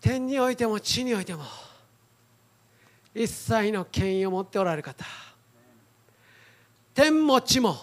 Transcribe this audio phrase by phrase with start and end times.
[0.00, 1.44] 天においても地においても
[3.14, 5.04] 一切の権威を持っておられる方。
[6.94, 7.76] 天も地も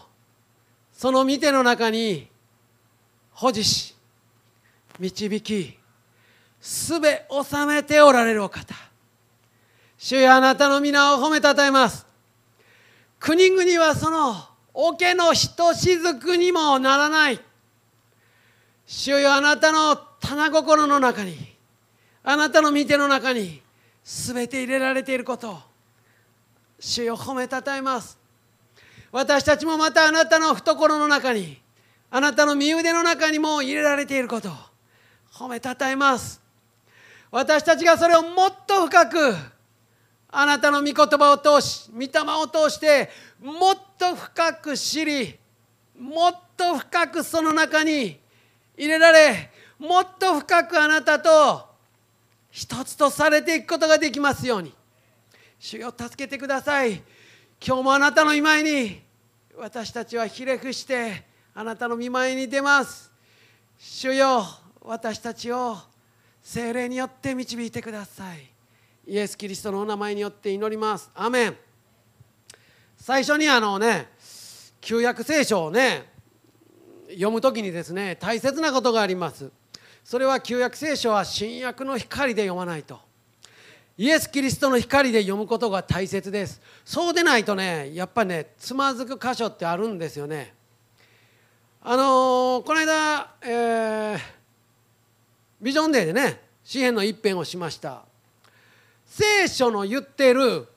[0.94, 2.28] その見ての中に
[3.32, 3.96] 保持し
[5.00, 5.78] 導き
[6.60, 8.74] すべ収めておられるお方。
[9.98, 12.06] 主よあなたの皆を褒めたたえます。
[13.20, 14.36] 国々はその
[14.74, 17.40] 桶のひとしずくにもならない。
[18.86, 21.57] 主よあなたの棚心の中に
[22.30, 23.62] あなたの御手の中に
[24.04, 25.58] 全て入れられていること
[26.78, 28.20] 主よ褒めたたえます。
[29.14, 31.58] 私たちもまたあなたの懐の中に
[32.12, 34.50] あなたの身腕の中にも入れられていること
[35.32, 36.42] 褒めたたえます。
[37.32, 39.34] 私たちがそれをもっと深く
[40.30, 42.10] あなたの御言葉を通し御霊
[42.44, 43.10] を通して
[43.42, 45.40] もっと深く知り
[45.98, 48.20] もっと深くその中に
[48.76, 51.77] 入れられもっと深くあなたと
[52.58, 54.74] 一つとされていくことができますように。
[55.60, 57.04] 主よ助けてください。
[57.64, 59.00] 今日もあなたの御前に
[59.56, 63.12] 私たちはひれ伏してあなたの御前に出ます。
[63.78, 64.44] 主よ
[64.82, 65.78] 私たちを
[66.42, 68.50] 精霊によって導いてください。
[69.06, 71.12] イエス・キリストのお名前によって祈ります。
[71.14, 71.58] アメン。
[72.98, 74.10] 最初にあのね
[74.82, 76.12] 旧約聖書をね
[77.10, 79.52] 読む時にですね大切なことがあります。
[80.08, 82.98] それは旧約聖書は新約の光で読まないと。
[83.98, 86.62] イエス・キリストの光で読むことが大切です。
[86.86, 90.54] そうでないとねやっぱりねつまずく箇所ってあるんですよね。
[91.82, 94.20] あのー、この間、えー、
[95.62, 98.04] ビジョンデーでね詩篇の一編をしました。
[99.06, 100.70] 聖書の言ってる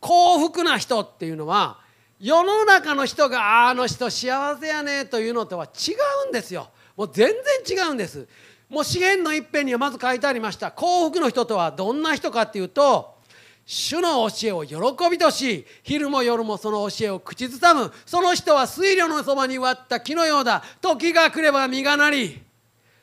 [0.00, 1.78] 幸福な人っていうのは
[2.18, 5.92] 世の中の人があの人幸せやねというのとは違
[6.24, 6.70] うんですよ。
[7.00, 7.32] もう全
[7.64, 8.28] 然違うんです。
[8.68, 10.70] もう詩篇の一編にはまず書いてありました。
[10.70, 13.16] 幸福の人とはどんな人かっていうと
[13.64, 14.76] 主の教えを喜
[15.10, 17.90] びとし昼も夜もその教えを口ずさむ。
[18.04, 20.62] その人は水路のそばに割った木のようだ。
[20.82, 22.42] 時が来れば実がなり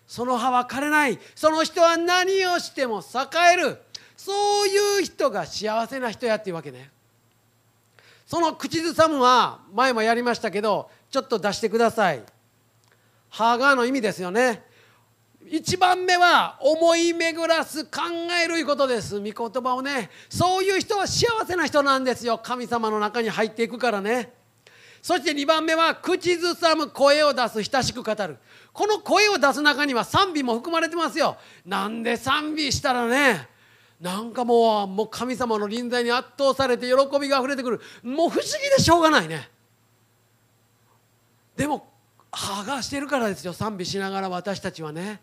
[0.06, 1.18] その葉は枯れない。
[1.34, 3.80] その人は何をしても栄える。
[4.16, 4.32] そ
[4.66, 6.92] ういう人が幸せな人やっていうわけね。
[8.28, 12.22] その口ずさむは前もやりましたけどちょっと出してください。
[13.30, 14.64] ハガの意味ですよね。
[15.50, 18.02] 一番目は思い巡らす考
[18.44, 19.20] えるいうことです。
[19.20, 20.10] 御言葉をね。
[20.30, 22.38] そういう人は幸せな人なんですよ。
[22.38, 24.34] 神様の中に入っていくからね。
[25.02, 28.38] そして2番目は口ずさむ声を出す親しく語る。
[28.74, 31.38] この声を出す中には賛美も含まれてますよ。
[31.66, 33.48] なんで賛美したらね
[34.02, 37.82] なんかもうもう神様の臨在に圧倒されて喜びがあふれてくる。
[38.04, 38.42] もう不思議
[38.76, 39.50] でしょうがないね。
[41.56, 41.88] でも
[42.38, 45.20] 剥がしてるからですよ賛美しながら私たちはね。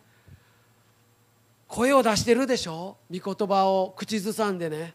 [1.68, 4.94] 声を出してるでしょ御言葉を口ずさんでね。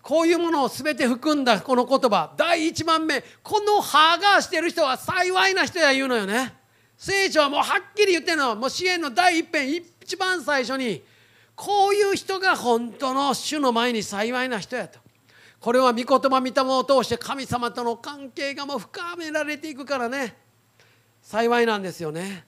[0.00, 2.32] こういうものを全て含んだこの言葉。
[2.38, 3.22] 第1番目。
[3.42, 6.54] この歯がしてる人は幸いな人や言うのよね。
[6.96, 8.56] 聖書はもうはっきり言ってるの。
[8.56, 11.02] もう支援の第一編一番最初に。
[11.54, 14.98] こういう人が本当の主の前に幸いな人やと。
[15.60, 20.45] これは御言葉御霊を通して神様との関係がもう深められていくからね。
[21.26, 22.44] 幸いなんですよね。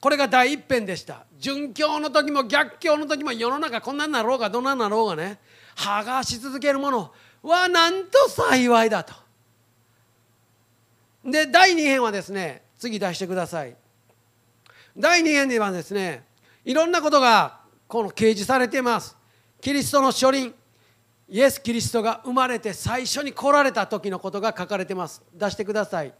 [0.00, 1.24] これが第一編でした。
[1.40, 5.38] 殉教の時も逆境の時も世の中こんなんなろうがどんなんなろうがね
[5.74, 7.10] 剥がし続けるもの。
[7.42, 9.14] はなんと幸いだと。
[11.24, 13.74] で第2編はですね次出してください。
[14.94, 16.22] 第2編ではですね
[16.66, 19.16] いろんなことがこの掲示されています。
[19.62, 20.54] キリストの書輪。
[21.30, 25.22] イエス・キリストが生まれて最初に来られた時のことが書かれてます。
[25.32, 26.12] 出してください。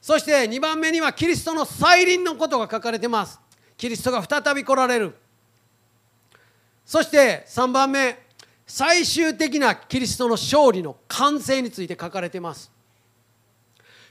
[0.00, 3.40] そして2番目にはキリストの再臨のことが書かれてます。
[3.76, 5.14] キリストが再び来られる。
[6.84, 8.18] そして3番目
[8.66, 12.70] 最終的なキリストの勝利の完成について書かれてます。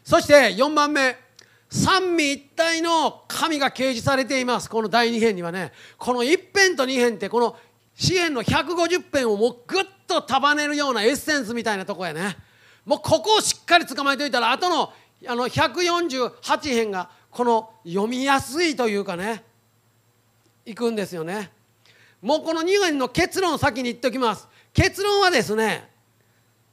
[0.04, 1.18] そして4番目
[1.70, 4.70] 三位一体の神が掲示されています。
[4.70, 7.58] この第2編にはねこの1編と2編ってこの
[7.96, 12.38] 詩篇の150編をもうぐっと束ねるようなエッセンスみたいなとこやね。
[12.86, 14.94] もうここをしっかり捕まえておいたら後の
[15.26, 19.44] あの148編がこの読みやすいというかね
[20.66, 21.52] いくんですよね。
[22.22, 24.48] もうこの2編の結論を先に言っておきます。
[24.74, 25.90] 結論はですね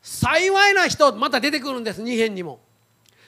[0.03, 2.61] 幸いな人また出てくるんです2編にも。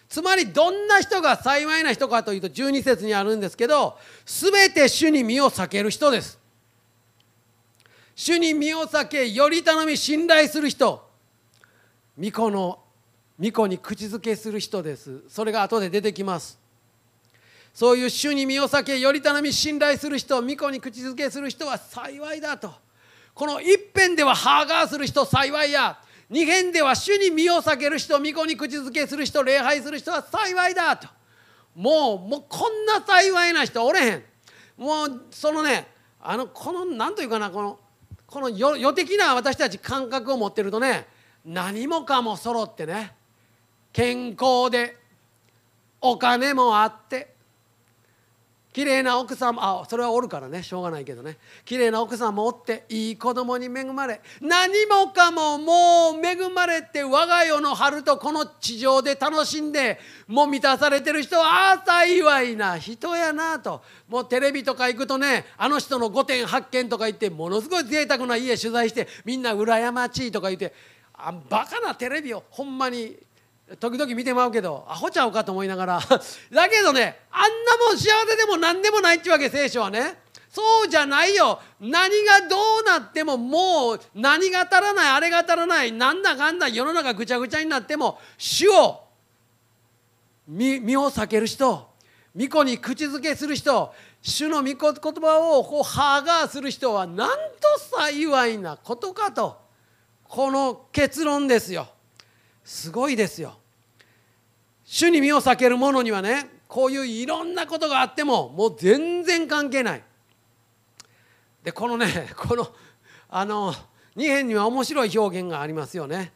[0.09, 6.39] つまりどんな人が幸いな人かというと12節にあるんですけど全て主に身を避ける人です。
[8.15, 11.07] 主に身を避けより頼み信頼する人。
[12.17, 12.79] 巫女の
[13.39, 15.23] 巫女に口づけする人です。
[15.29, 16.59] それが後で出てきます。
[17.75, 22.73] そういう主に身を避けより頼み信頼する人御子に口づけする人は幸いだと。
[23.35, 25.99] この一辺ではハーガーする人幸いや。
[26.31, 31.07] 二辺では主に身を避ける人御子に口づけする人礼拝する人は幸いだと。
[31.75, 34.23] もうもうこんな幸いな人おれへん。
[34.79, 35.87] もうそのね
[36.19, 37.79] あのこの何というかなこの
[38.27, 41.07] この予的な私たち感覚を持ってるとね
[41.45, 43.13] 何もかも揃ってね
[43.97, 44.95] 健康で
[46.03, 47.35] お金もあって
[48.75, 51.39] 綺麗な奥さんもあそれはおるからねしょうがないけどね。
[51.65, 63.81] 綺麗な奥さんもおっていい子供に恵まれ何もかももう恵まれて我が世の春とこの地上で楽しんでもう満たされてる人はあ幸いな人やなと。
[64.09, 70.75] もうテレビとか行くとねあの人の5点8件とか言ってものすごい贅沢な家取材してみんな羨ましいとか言って
[71.15, 73.17] あバカなテレビをほんまに
[73.81, 76.01] 時々見てまうけどアホちゃうかと思いながら。
[76.53, 80.25] だけどねあんなもん幸せでも何でもないっちゅうわけ聖書はね。
[80.49, 81.61] そうじゃないよ。
[81.81, 89.03] 何がどうなってももう何が足らないあれが足らないなんだかんだ世の中ぐちゃぐちゃになっても主を
[90.47, 91.89] 身を避ける人
[92.37, 93.93] 御子に口づけする人
[94.23, 97.37] 主の御言葉をこうハーガーする人はなんと
[97.99, 99.61] 幸いなことかと
[100.25, 101.89] この結論ですよ。
[102.67, 103.57] すごいですよ。
[104.85, 110.03] 主に身を避ける者にはねこういういろんなことがあってももう全然関係ない。
[111.63, 112.69] でこのね この
[113.29, 113.73] あの
[114.17, 116.33] 2編には面白い表現がありますよね、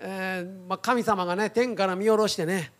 [0.00, 2.72] えー、まあ、神様がね天から見下ろしてね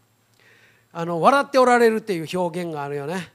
[0.93, 3.33] あの笑っておられるっていう表現があるよね。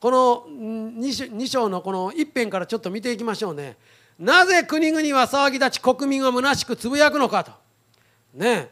[0.00, 3.76] この 2, 章のこの一編からちょっと見ていきましょうね。
[4.18, 7.52] なぜ国々は騒ぎ立ち国民は虚しくつぶやくのかと。
[8.34, 8.70] ね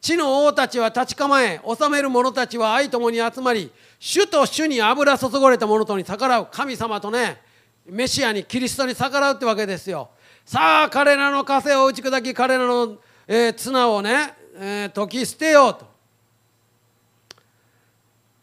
[0.00, 3.70] 地の王たちは立ち構え治める者たちは愛ともに集まり
[4.00, 6.48] 主と主に油注がれた者とに逆らう。
[6.50, 7.40] 神様とね
[7.86, 10.10] メシアにキリストに逆らうってわけですよ。
[10.44, 12.96] さあ彼らの枷を打ち砕き彼らの、
[13.28, 15.86] えー、綱をね、えー、解き捨てようと。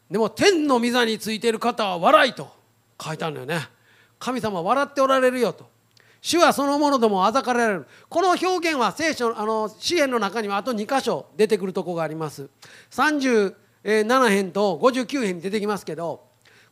[0.09, 2.49] でも天の御座についている方は笑いと
[3.01, 3.67] 書いてあるんだよね。
[4.17, 5.69] 神様笑っておられるよと。
[6.21, 7.87] 主はそのものともあざかられる。
[8.09, 12.49] この表現は聖書あの詩篇の中にはあと2箇所出てくるとこがあります。
[12.91, 16.25] 37編と59編に出てきますけど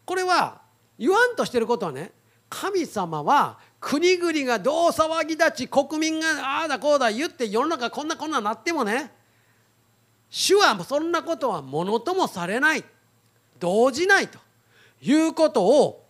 [0.05, 0.61] これは
[0.99, 2.11] 言わんとしてることはね
[2.49, 6.27] 神様は国々がどう騒ぎ立ち国民が
[6.59, 9.11] ああだこうだ言って世の中こんなこんななってもね
[10.29, 12.83] 主はそんなことはものともされない。
[13.59, 14.39] 動じないと
[15.01, 16.05] いうことを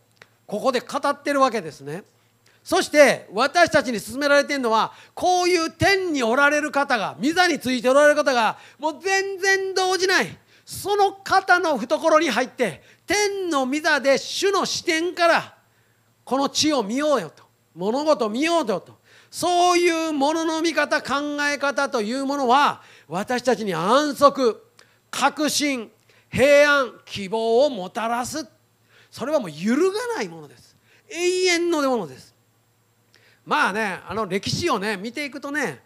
[0.46, 2.04] ここで語ってるわけですね。
[2.68, 10.28] そして私たちに勧められているのはこういう天におられる方が御座についておられる方がもう全然動じない
[10.66, 15.56] その方の懐に入って天の御座で主の視点から
[16.26, 18.98] この地を見ようよと物事を見ようよと
[19.32, 24.62] そういうものの見方考え方というものは私たちに安息
[25.10, 25.90] 確信
[26.30, 28.46] 平安希望をもたらす。
[29.10, 30.76] それはもう揺るがないものです。
[31.10, 32.27] 永遠のものです。
[33.48, 35.82] まあねあの歴史をね見ていくとね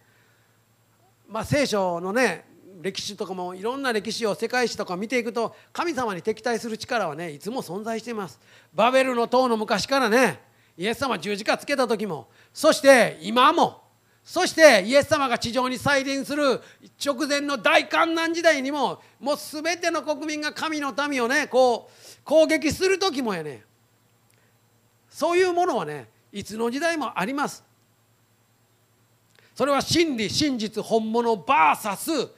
[1.29, 2.43] まあ聖書のね
[2.81, 8.39] 歴史とかもいろんな歴史を世界史とか見ていくと神様に敵対する力はねいつも存在しています。
[8.73, 10.41] バベルの塔の昔からね
[10.75, 13.83] イエス様十字架つけた時もそして今も
[14.23, 16.61] そしてイエス様が地上に再臨する
[17.03, 23.63] 直前の大観難時代にももう全ての国民が神の民をねこう攻撃する時もやね。
[25.11, 27.63] そういうものはねいつの時代もあります。
[29.55, 32.29] それは真理真実本物 VS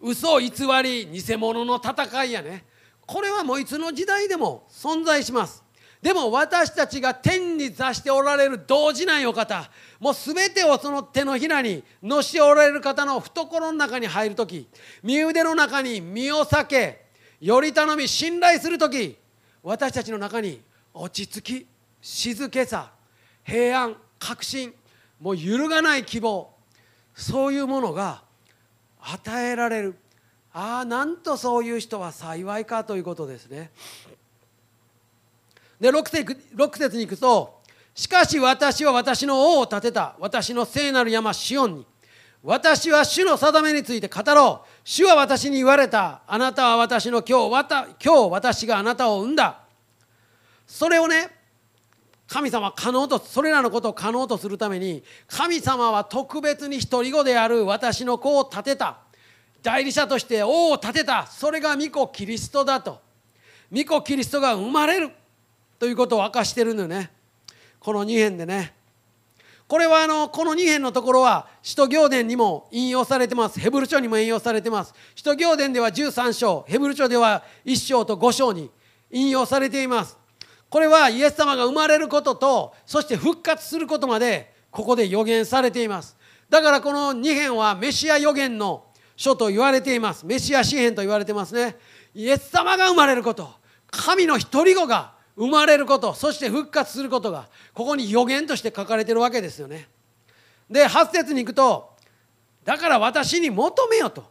[0.00, 0.50] 嘘偽
[0.82, 2.64] り偽物の戦いやね。
[3.06, 5.62] これはもういつの時代でも存在します。
[6.02, 9.70] でも私たちが天に座しておられる動じないお方。
[10.00, 14.68] もう全てをその手のひらに乗しておられる方の懐の中に入る時。
[15.02, 17.04] 身腕の中に身を避け
[17.40, 19.16] より頼み信頼する時。
[19.62, 20.60] 私たちの中に
[20.92, 21.66] 落ち着き
[22.00, 22.92] 静けさ。
[23.44, 24.74] 平安確信
[25.20, 26.50] もう揺るがない希望。
[27.14, 28.22] そういうものが
[29.00, 29.96] 与えられる。
[30.52, 33.70] ああなんとそういう人は幸いかということですね。
[35.80, 37.60] で 6, 節 ,6 節に行くと
[37.94, 40.16] 「しかし私は私の王を立てた。
[40.18, 41.86] 私の聖なる山シオンに。
[42.42, 44.68] 私は主の定めについて語ろう。
[44.84, 46.22] 主は私に言われた。
[46.26, 49.60] あなたは私の今日今日私があなたを産んだ」
[50.66, 51.41] それをね
[52.32, 59.00] 神様可能とそれらのことを可能とするために神様は特別に独り子である私の子を立てた。
[59.62, 61.26] 代理者として王を立てた。
[61.26, 63.02] それが御子キリストだと。
[63.70, 65.10] 御子キリストが生まれる。
[65.78, 67.10] ということを明かしてるんだよね。
[67.78, 68.72] この2編でね。
[69.68, 73.60] これはあのこの2編のところは使徒行伝にも引用されてます。
[73.60, 74.94] ヘブル書にも引用されてます。
[75.14, 78.70] 使徒行伝では13章ヘブル書では1章と5章に
[79.10, 80.21] 引用されています。
[80.72, 86.16] これはイエス様が生まれることとそして復活することまでここで予言されています。
[86.48, 90.24] だからこの2編はメシア予言の書と言われています。
[90.24, 91.76] メシア詩編と言われてますね。
[92.14, 93.50] イエス様が生まれること
[93.90, 99.88] 神の一人子が生まれることそして復活することがここに予言として書かれてるわけですよね。
[100.70, 101.90] で8節に行くと
[102.64, 104.24] だから私に求めよと、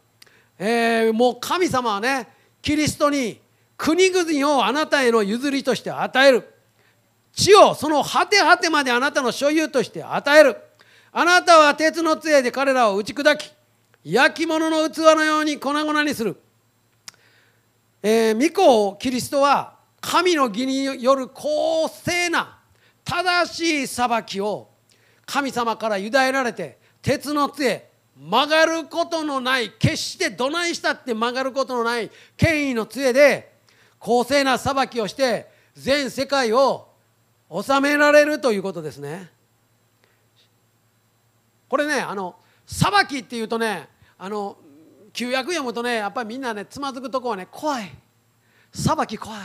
[0.58, 2.26] えー、もう神様はね
[2.60, 3.41] キリストに
[3.82, 6.54] 国々をあなたへの譲りとして与える。
[7.32, 10.56] 地をその果て果てまであなたの所有として与える。
[11.10, 13.52] あなたは鉄の杖で彼らを打ち砕き
[14.04, 16.40] 焼き物の器のように粉々にする、
[18.04, 22.60] えー、御子をキリストは神の義による公正な
[23.04, 24.70] 正しい裁きを
[25.26, 33.51] 神様から委ねられて鉄の杖曲がることのない決してどないしたって曲がることのない権威の杖で
[34.02, 36.88] 公正な裁きをして全世界を
[37.48, 39.30] 治められるということですね。
[41.68, 42.34] これねあの
[42.66, 44.56] 裁きっていうとねあの
[45.12, 47.92] 旧約読むとねやっぱりみんなねつまずくとこはね怖い。
[48.72, 49.40] 裁き怖い。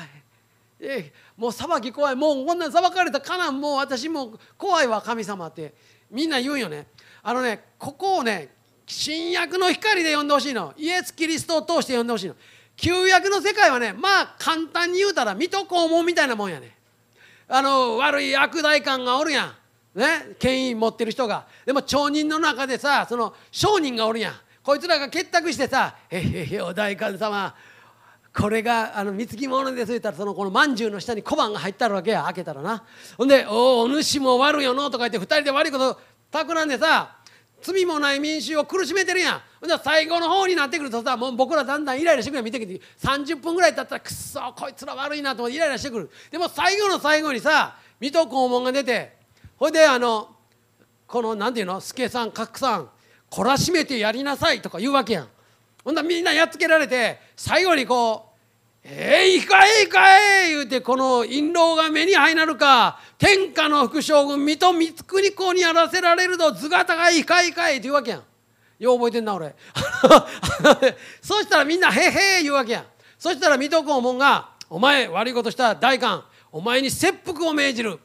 [0.80, 2.16] えもう裁き怖い。
[2.16, 5.76] もうこんなん裁かれたかなんもう私も怖いわ神様って。
[6.10, 6.88] みんな言うよね。
[7.22, 8.50] あのねここをね
[8.88, 10.74] 新約の光で読んでほしいの。
[10.78, 12.36] イエス・キリストを通して読んでほしいの。
[12.78, 16.78] 旧約の世界はねまあ簡単に言うたら水戸黄門みたいなもんやね。
[17.50, 19.56] あの悪い悪代官がおるやん。
[20.00, 21.48] ね権威持ってる人が。
[21.66, 24.34] でも町人の中でさその商人がおるやん。
[24.62, 27.54] こいつらが結託してさ「へへへお代官様。
[28.36, 32.84] これがあの貢ぎ物です」言ったらそのこのまんじゅうの下に小判が入ってあるわけや開けたらな。
[33.18, 37.17] ほんで「おお主も悪いよの」とか言って2人で悪いこと企んでさ
[37.62, 39.42] 罪もない民衆を苦しめてるやん。
[39.60, 42.80] ほんで最後の方になってくるとさもう僕らだんだんイライラしてくる見てきて。
[43.00, 46.10] 30分ぐらい経ったらくっそこいつら悪いなと思ってイライラしてくる。
[46.32, 49.18] でも最後の最後にさ水戸黄門が出て
[49.58, 50.36] ほいであの
[51.08, 51.82] この何て言うの？
[51.82, 52.90] 助さん格さん
[53.30, 55.28] 懲らしめてやりなさいとか言うわけやん。
[55.84, 58.27] ほんだみんなやっつけられて最後にこう
[58.90, 60.00] えいかえいか
[60.46, 68.24] え言うてこの印籠が目に入なるか天下の副将軍水戸光圀公にやらせられると頭が高いかいかいって言うわけやん。
[68.80, 69.54] よう覚えてんな俺。
[71.22, 72.86] そしたらみんなへへ言うわけやん。
[73.20, 78.00] そしたら水戸黄門が「お前悪いことした大官お前に切腹を命じる」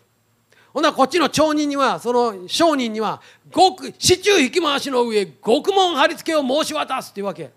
[0.74, 3.20] ほんならこっちの町人にはその商人には
[3.54, 7.52] 極市中引き回しの上獄門貼り付けを申し渡すっていうわけ。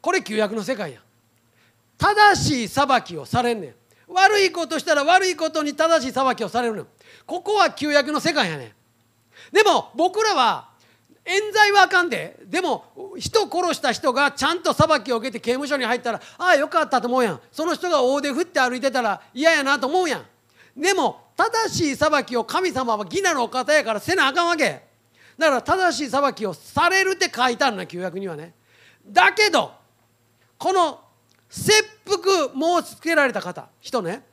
[0.00, 1.01] これ旧約の世界や
[2.02, 3.74] 正しい裁きをされんねん。
[4.08, 6.86] 悪いことしたら悪いことに正しい裁きをされるの
[7.24, 9.54] ここは旧約の世界やねん。
[9.54, 10.70] でも僕らは
[11.24, 12.40] 冤罪はあかんで。
[12.46, 17.40] でも人殺した人がちゃんと裁きを受けて刑務所に入ったらああよかったと思うやん。
[17.52, 20.24] その人が大手振って歩いてたら嫌やなと思うやん。
[20.76, 24.82] でも正しい裁きを神様は義なるお方やからせなあかんわけ。
[25.38, 28.54] だから正しい裁きをされるって書いてあるの旧約にはね。
[29.06, 29.70] だけど
[30.58, 31.00] この
[31.52, 31.70] 切
[32.06, 33.68] 腹申し付けられた方。
[33.78, 34.24] 人ね。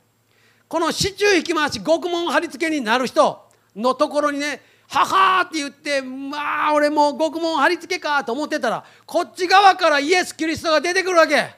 [0.68, 3.46] この市中引き回し獄門貼り付けになる人
[3.76, 11.54] のところにね「ははー」って言ってまあ俺もう獄門貼り付けかと思ってたらこっち側からイエス・キリストが出てくるわけ。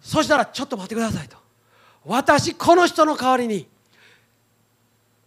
[0.00, 1.36] そしたら「ちょっと待ってください」と
[2.06, 3.68] 「私この人の代わりに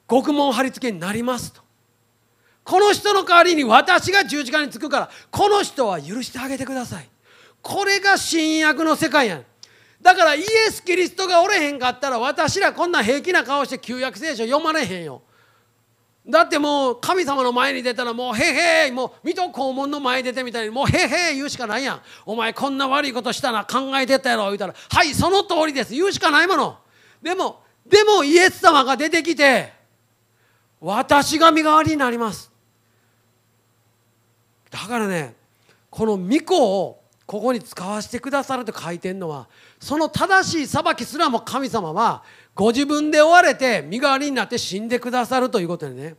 [0.08, 1.62] 獄門貼り付けになります」と。
[2.64, 7.10] この人の代わりに私が十字架につくからこの人は許してあげてください。
[7.62, 9.46] これが新約の世界やん。
[10.02, 15.22] だからイエス・キリストがおれへんかったら私らこんな平気な顔して旧約聖書読まれへんよ。
[16.28, 22.02] だってもう神様の前に出たらもうへへもう水戸黄門の前に出てみたいにもうへへ言うしかないやん。
[22.26, 24.76] お前こんな悪いことしたな考えてたやろ言うたら。
[24.90, 25.94] はいその通りです。
[25.94, 26.78] 言うしかないもの。
[27.22, 29.74] でもでもイエス様が出てきて
[30.80, 32.52] 私が身代わりになります。
[34.70, 35.36] だからね
[35.90, 39.48] この御子をここに使わせてくださると書いてるのは
[39.80, 42.24] その正しい裁きすらも神様は
[42.56, 46.16] ご自分で追われて身代わりになって死んでくださるということでね。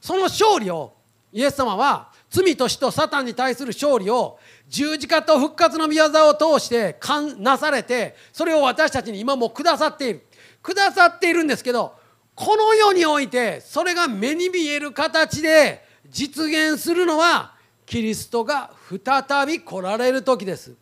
[0.00, 0.92] その勝利を
[1.32, 6.98] イエス様は罪と死とサタンに対する勝利を十字架と復活の御業を通して
[7.38, 10.26] なされてそれを私たちに今もくださっている。
[10.64, 11.94] くださっているんですけど
[12.34, 17.54] この世においてそれが目に見える形で実現するのは
[17.86, 20.74] キリストが再び来られる時です。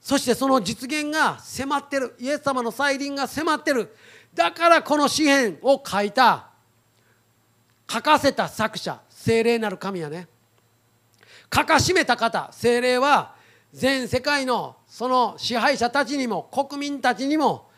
[0.00, 2.14] そしてその実現が迫ってる。
[2.20, 3.96] イエス様の再臨が迫ってる。
[4.34, 6.50] だからこの詩篇を書いた。
[7.90, 10.28] 書かせた作者精霊なる神やね。
[11.52, 13.34] 書かしめた方精霊は
[13.72, 17.70] 全世界のその支配者たちにも国民たちにも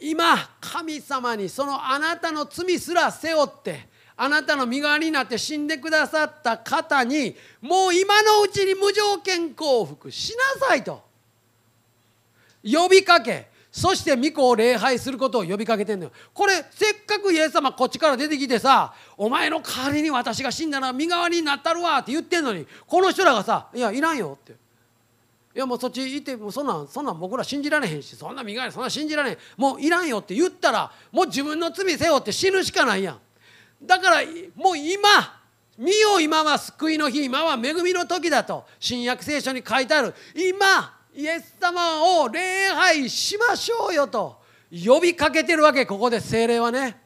[0.00, 3.88] 今神様にそのあなたの罪すら背負って
[4.20, 11.02] あなたの身代わりになって死んでくださった方にもう今のうちに無条件降伏しなさいと。
[12.64, 13.46] 呼びかけ。
[13.70, 16.12] そして御子を礼拝することを呼びかけてんのよ。
[16.34, 24.52] これせっかくイエス様こっちから出てきてさお前の代わりに私が死んだら身代わりになったるわって言ってんのにこの人らがさ「いやいらんよ」って
[25.54, 29.38] 「いやもうそっち行ってもうそんなんそんなん僕ら信じられへんしそんな身代わりそんな信じられへん。
[29.56, 33.20] もういらんよ」って言ったらもう自分の罪背負って死ぬしかないやん。
[33.82, 34.16] だから
[34.54, 35.08] もう今
[35.78, 40.14] 見よ今は救いの日今は恵みの時だと新約聖書に書いてある。
[40.34, 47.00] 今イエス様を礼拝しましょうよと呼びかけてるわけここで精霊はね。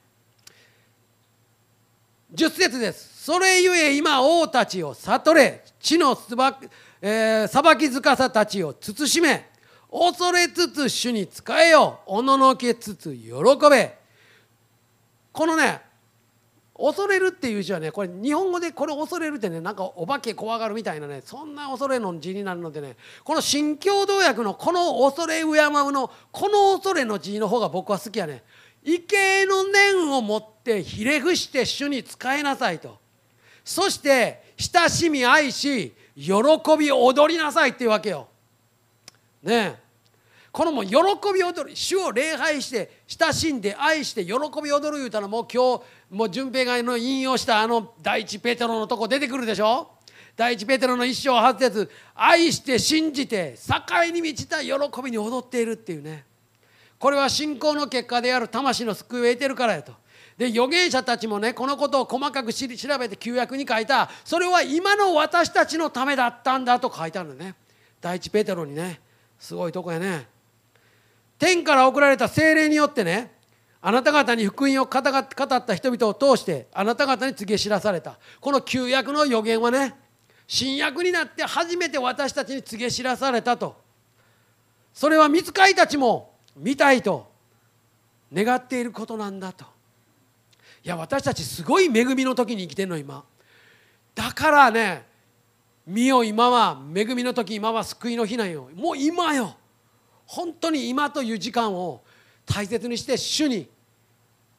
[2.35, 3.25] 10節です。
[3.25, 5.63] それゆえ今王たちを悟れ。
[5.79, 6.59] 地のすば、
[7.03, 9.51] えー、裁き司たちを慎め。
[9.91, 13.31] 恐れつつ主に仕えよおののけつつ喜
[13.71, 13.99] べ。
[15.31, 15.92] このね
[16.77, 28.43] 恐れるっていう字はねこれ日本語でこれ恐れるってねなんかお化け怖がるみたいなねそんな恐れの字になるのでねこの新共同訳のこの恐れ敬うのこの恐れの字の方が僕は好きやね。
[28.85, 32.99] 畏敬の念を持ってひれ伏して主に仕えなさいと。
[33.65, 36.33] そして親しみ愛し喜
[36.79, 38.27] び踊りなさいっていうわけよ。
[39.43, 39.82] ねえ。
[40.53, 40.97] このも喜
[41.35, 49.89] び踊り主を礼拝して親しんで愛して喜び踊る言うたらもう今日もう順平がの引用したあの第一ペテロのとこ出てくるでしょ？
[50.37, 56.27] 第一ペテロの一生八節愛して信じて境に満ちた喜びに踊っているっていうね。
[56.99, 59.95] これは信仰の結果である魂の救いを得てるからやと。
[60.37, 62.67] で預言者たちもねこのことを細かく調
[62.99, 64.11] べて旧約に書いた。
[64.23, 67.55] それは今の私たちのためだったんだと書いてあるのね。
[68.03, 69.01] 第一ペテロにね
[69.39, 70.32] すごいとこやね。
[71.43, 73.33] 天から送られた精霊によってね
[73.81, 78.17] あなた方に福音を語った人々を通してあなた方に告げ知らされた。
[78.41, 79.93] この旧約の予言はね
[80.47, 83.75] 新約になって初めて私たちに告げ知らされたと。
[84.95, 87.29] それは見つかいたちも見たいと
[88.33, 89.65] 願っていることなんだと。
[90.85, 93.25] いや私たちすごい恵みの時に生きてるの今。
[94.15, 95.05] だからね
[95.89, 98.71] 見よ今は恵みの時今は救いの日なんよ。
[98.77, 99.57] もう今よ。
[100.33, 102.01] 本当に今という時間を
[102.47, 103.69] 大切にして主に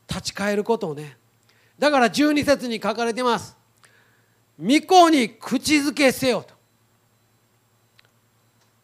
[0.07, 1.17] 立ち返ることをね。
[1.79, 3.57] だから12節に書かれてます。
[4.59, 6.53] 御子に口づけせよと。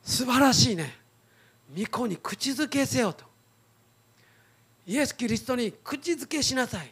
[0.02, 0.98] 素晴らしいね。
[1.78, 3.24] 御子に口づけせよと。
[4.88, 6.92] イエス・キリストに口づけしなさい。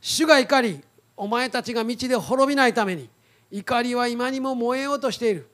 [0.00, 0.82] 主が怒り
[1.18, 3.10] お前たちが道で滅びないために
[3.50, 5.50] 怒りは今にも燃えようとしている。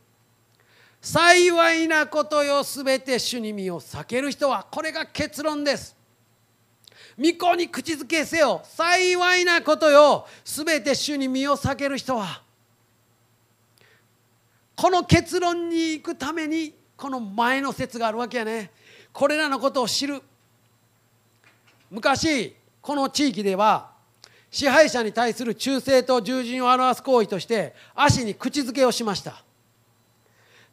[1.05, 5.95] 幸いなことよすべて主に身を避ける人はこれが結論です。
[7.19, 8.63] 御子に口づけせよ。
[8.65, 12.41] 幸いなことよすべて主に身を避ける人は。
[14.75, 18.71] この結論に行くためにこの前の説があるわけやね。
[19.13, 20.23] これらのことを知る。
[21.91, 23.91] 昔この地域では
[24.51, 29.44] 支配者に対する忠誠と従順を表す行為として足に口づけをしました。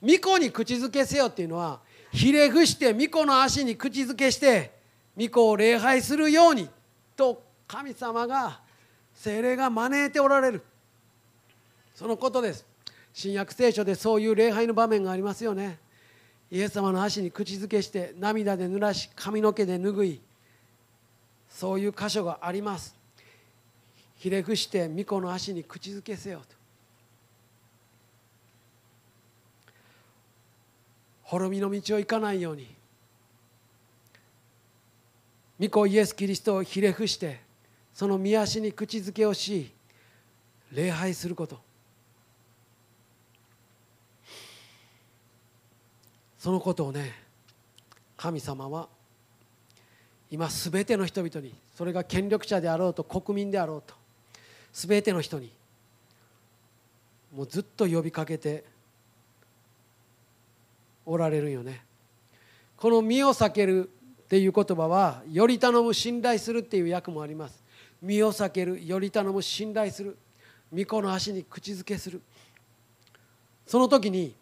[0.01, 1.79] 巫女に口づけせよっていうのは
[2.11, 4.71] ひれ伏して巫女の足に口づけして
[5.15, 6.69] 巫女を礼拝するように
[7.15, 8.59] と神様が
[9.13, 10.63] 精霊が招いておられる。
[11.93, 12.65] そのことです。
[13.13, 15.77] 新約聖書でそういう礼拝の場面がありますよね。
[16.49, 20.21] イエス様の足に口づけして涙で濡らし髪の毛で拭い
[21.47, 22.95] そういう箇所があります。
[24.17, 26.60] ひれ伏して巫女の足に口づけせよと。
[31.31, 32.67] 滅びの道を行かないように。
[35.61, 37.39] 御子イエス・キリストをひれ伏して
[37.93, 39.71] その御足に口づけをし
[40.73, 41.57] 礼拝すること。
[46.37, 47.13] そのことをね
[48.17, 48.89] 神様は
[50.29, 53.93] 今すべての人々にそれが権力者であろうと国民であろうと
[54.73, 55.49] すべての人に
[57.33, 58.65] もうずっと呼びかけて
[61.05, 61.83] おられるよね。
[62.77, 63.89] この身を避ける
[64.23, 67.63] っていう言葉はより頼む信頼するっていう訳もあります。
[68.01, 70.17] 身を避けるより頼む信頼する。
[70.73, 72.21] 御子の足に口づけする。
[73.67, 74.35] その時に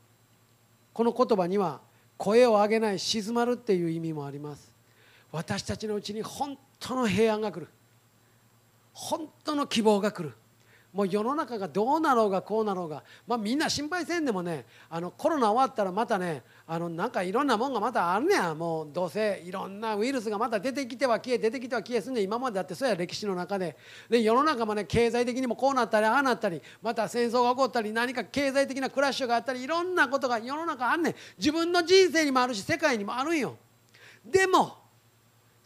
[0.93, 1.81] この言葉には
[2.17, 4.73] 声を上げない静まるっていう意味もあります。
[5.31, 7.67] 私たちのうちに本当の平安が来る。
[8.93, 10.35] 本当の希望が来る。
[10.91, 18.55] もう世の中がどうなろうがこうなろうが、まあ、みんな心配せんでもねあのコロナ終わったらまたねあのなんかいろんなもんがまたあるねや。
[18.55, 23.77] もうどうせいろんなウイルスがまた出てきては消え出てきては消えすんね今までだってそうや歴史の中で。
[24.09, 31.15] で世の中もね経済的にもこうなったりああなったりまた戦争が起こったり何か経済的なクラッシュがあったりいろんなことが世の中あんねん。
[31.37, 33.57] 自分の人生にもあるし世界にもあるんよ。
[34.25, 34.78] でも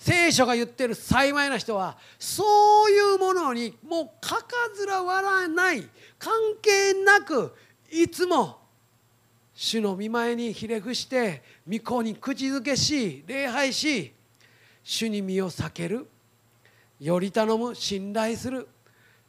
[0.06, 5.88] 聖書が言ってる幸いな人はそういうものにもうかかずら笑わない
[6.20, 7.56] 関係なく
[7.90, 8.58] いつも
[9.56, 14.12] 主の見前にひれ伏して御子に口づけし礼拝し
[14.84, 16.06] 主に身を避ける。
[17.00, 18.68] より頼む信頼する。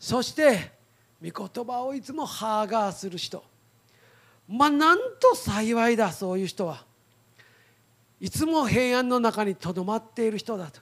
[0.00, 0.72] そして
[1.22, 3.44] 御言葉をいつもハーガーする人。
[4.48, 6.84] まあなんと幸いだそういう人は。
[8.24, 10.80] いつも平安の中にとどまっている人だと。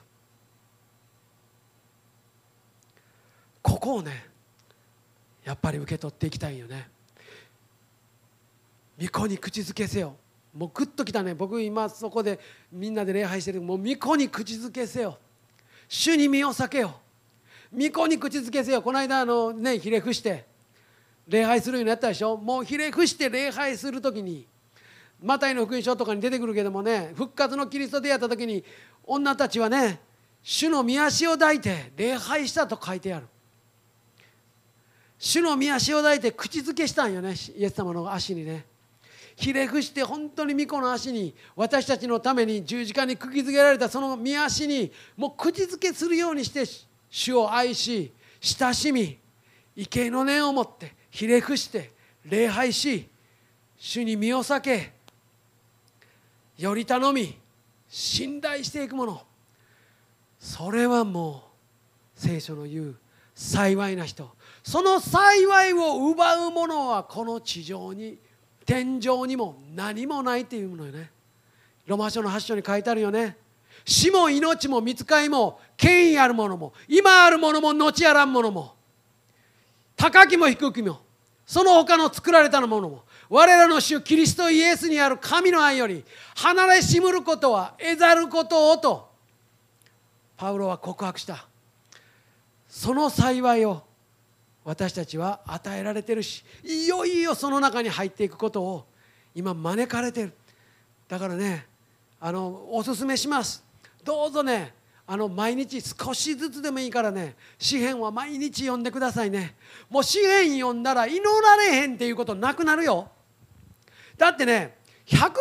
[3.61, 4.29] ここをね
[5.43, 6.87] やっぱり受け取っていきたいよね。
[8.97, 10.15] 御子に口づけせよ。
[10.55, 11.33] もうグッときたね。
[11.33, 12.39] 僕今そこで
[12.71, 15.17] みんなで礼拝してるもう御子に口づけせよ。
[15.89, 16.97] 主に身を避けよ。
[17.77, 18.81] 御子に口づけせよ。
[18.81, 20.45] この間あのねひれ伏して
[21.27, 22.37] 礼拝するようになったでしょ。
[22.37, 24.47] もうひれ伏して礼拝する時に
[25.23, 28.63] マタイの福音書とかに出てくるけどもね復活のキリスト出会った時に
[29.05, 29.99] 女たちはね
[30.43, 33.27] 主の御足を抱いて礼拝したと書いてある。
[35.17, 38.65] 主の御足を抱いて口づけしたんよねイエス様の足にね。
[39.37, 46.65] ひれ伏して本当に御子の足に私たちのために十字架に釘付けられたその御足にもう口づけするようにして
[47.09, 49.17] 主を愛し親しみ
[49.75, 51.91] 畏敬の念を持ってひれ伏して
[52.25, 53.07] 礼拝し
[53.77, 54.91] 主に身を避け
[56.57, 57.37] より頼み
[57.87, 59.21] 信頼していくもの。
[60.39, 61.43] それはも
[62.15, 62.95] う聖書の言う
[63.35, 64.29] 幸いな人。
[64.63, 68.17] その幸いを奪うものはこの地上に
[68.65, 71.11] 天井にも何もないっていうものよね。
[71.85, 73.37] ロマ書の8章に書いてあるよね。
[73.85, 78.75] 死も命も見つかりも権威あるものも今あるものも後あらんものも
[79.95, 81.01] 高きも低きも
[81.45, 86.03] その他の作られたものも我らの主キリストイエスにある神の愛より
[86.35, 89.11] 離れしむることは得ざることをと。
[90.35, 91.45] パウロは告白した。
[92.67, 93.83] その幸いを
[94.63, 98.85] 私たちは与えられてるしいよいよその中に入っていくことを
[99.35, 100.33] 今招かれてる。
[101.07, 101.65] だからね
[102.19, 103.63] あのおすすめします。
[104.03, 104.73] どうぞね
[105.05, 107.35] あの毎日少しずつでもいいからね。
[107.57, 109.55] 詩篇は毎日読んでくださいね。
[109.89, 113.09] もう詩篇読んだら祈られへんっていうことなくなるよ。
[114.17, 115.31] だってね150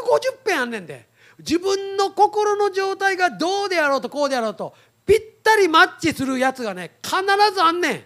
[0.44, 1.06] 編あんねんで。
[1.38, 4.74] 自分の心の状態がどうであろうとこうであろうと
[5.06, 7.16] ぴったりマッチするやつがね必
[7.54, 8.02] ずあんねん。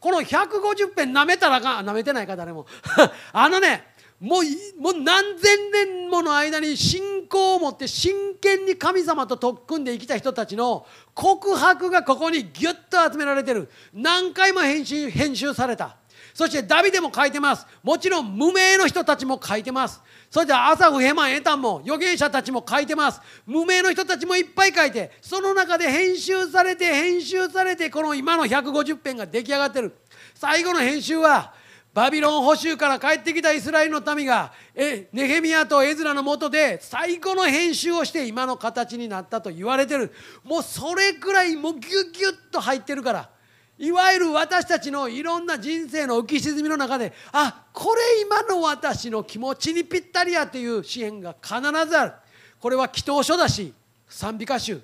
[0.00, 2.66] この150編なめたらかなめてないか誰も。
[3.32, 3.86] あのね
[4.18, 13.70] もうもう何千年もの間に信仰を持って真剣に神様と特訓で生きた人たちの告白がここにギュッと集められてる。
[13.94, 15.96] 何回も編集編集された。
[16.34, 17.66] そしてダビデも書いてます。
[17.82, 20.00] もちろん無名の人たちも書いてます。
[20.30, 23.20] それでアサフヘマンエタンも預言者たちも書いてます。
[23.46, 29.94] 無名の人たちもいっぱい書いてその中で編集されて編集されてこの今の150編が出来上がってる。
[30.34, 31.54] 最後の編集は
[31.94, 40.10] バビロン捕囚から帰ってきたイスラエルの民がえネヘミヤとエズラのもとで最後の編集をして今の形になったと言われてる。
[40.42, 43.30] もうそれくらいもうギュギュッと入ってるから。
[43.78, 52.12] いわゆる私たちのいろんな人生の浮き沈みの中であこれ今の私の気持ちにぴったりやという支援が必ずある。
[52.58, 53.74] これは祈祷書だし
[54.08, 54.80] 賛美歌集。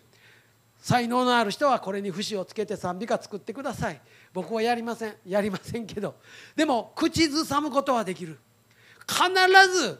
[0.81, 4.01] 才能のある人はこれに節をつけて賛美歌作ってください。
[4.33, 5.15] 僕はやりません。
[5.27, 6.17] やりませんけど
[6.55, 8.39] でも口ずさむことはできる。
[9.07, 9.29] 必
[9.73, 9.99] ず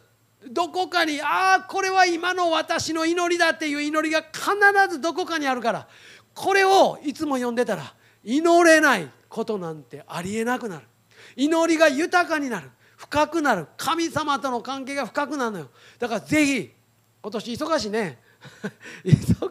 [0.51, 4.45] どこかにああこれは今の私の祈りだっていう祈りが必
[4.91, 5.89] ずどこかにあるから
[6.35, 10.87] これをいつも読んでたら祈れないことなんてありえなくなる。
[11.37, 12.71] 祈りが豊かになる。
[12.97, 13.67] 深くなる。
[13.77, 15.69] 神様との関係が深くなるのよ。
[15.99, 16.73] だからぜひ
[17.23, 18.19] 今年忙しいね。
[19.05, 19.49] 忙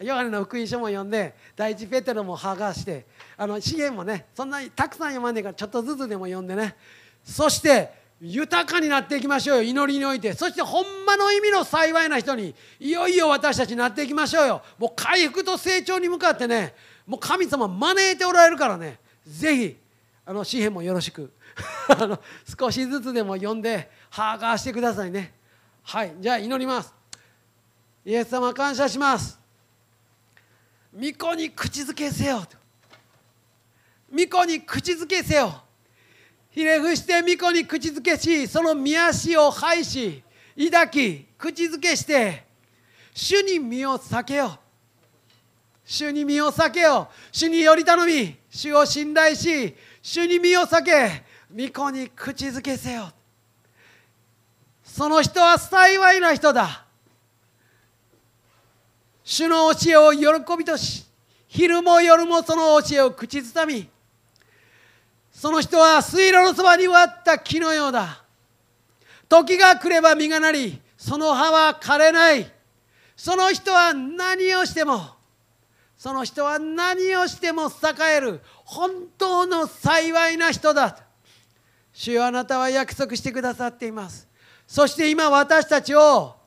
[0.00, 3.06] ヨハネの福音書も読んで第一ペテロも剥がして
[3.36, 6.76] あの資源もねそんなにたくさん読まんねえからちょっとずつでも読んでね。
[7.24, 10.32] そして豊かになっていきましょうよ祈りにおいて。
[10.32, 14.62] そしてほんまの意味の幸いな人にいよいよ私たちなっていきましょうよ。
[14.78, 16.74] もう回復と成長に向かってね
[17.06, 18.98] もう神様招いておられるからね。
[19.26, 19.76] ぜひ
[20.24, 21.32] あの詩篇もよろしく。
[21.88, 22.20] あの
[22.58, 25.34] 少しずつでも読んで把握してくださいね。
[25.82, 26.94] はいじゃあ祈ります。
[28.04, 29.37] イエス様感謝します。
[30.94, 32.44] 御子に口づけせよ。
[34.10, 35.62] 御子に口づけせよ。
[36.50, 40.22] ひれ伏して御子に口づけしその御足を拝し
[40.70, 42.44] 抱き口づけして
[43.14, 44.58] 主に身を避けよ。
[45.84, 47.08] 主に身を避けよ。
[47.32, 51.22] 主により頼み主を信頼し主に身を避け
[51.54, 53.12] 御子に口づけせよ。
[54.82, 56.87] その人は幸いな人だ。
[59.30, 61.04] 主の教えを喜びとし
[61.48, 63.86] 昼も夜もその教えを口ずさみ
[65.30, 68.24] その人は水路のそばに割った木のようだ。
[69.28, 72.50] 時が来れば実がなりその葉は枯れない。
[73.14, 75.02] その人は何をしても
[75.98, 78.40] その人は何をしても栄える。
[78.64, 80.98] 本当の幸いな人だ。
[81.92, 84.26] 主よあなたは約束してくださっています。
[84.66, 86.37] そして今私たちを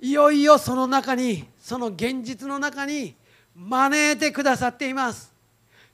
[0.00, 3.14] いよいよその中にその現実の中に
[3.54, 5.32] 招いてくださっています。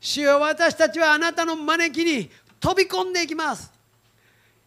[0.01, 3.73] 主よ私たちはあなたの招きに飛び込んでいきます。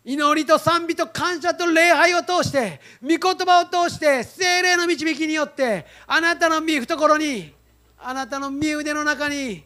[0.05, 7.53] 祈りと賛美と感謝と礼拝を通して御言葉を通して精霊の導きによってあなたの御懐に
[7.97, 9.63] あなたの御腕の中に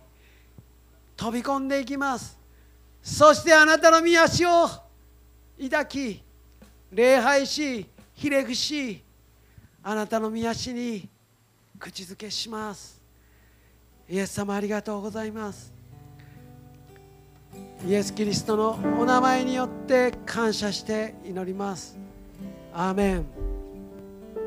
[1.17, 2.39] 飛び込んでいきます。
[3.03, 4.67] そしてあなたの御足を
[5.61, 6.23] 抱き
[6.91, 9.03] 礼拝しひれ伏し
[9.83, 11.07] あなたの御足に
[11.79, 12.99] 口づけします。
[14.09, 15.73] イエス様ありがとうございます。
[17.85, 21.97] イエス・キリストのお名前によって感謝して祈ります。
[22.73, 23.25] アーメン。